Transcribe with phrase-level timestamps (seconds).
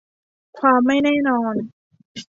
[0.59, 1.53] ความไม่แน่นอน